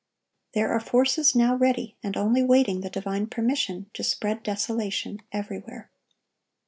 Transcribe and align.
There 0.55 0.71
are 0.71 0.79
forces 0.79 1.35
now 1.35 1.53
ready, 1.55 1.95
and 2.01 2.17
only 2.17 2.41
waiting 2.41 2.81
the 2.81 2.89
divine 2.89 3.27
permission, 3.27 3.91
to 3.93 4.03
spread 4.03 4.41
desolation 4.41 5.21
everywhere. 5.31 5.91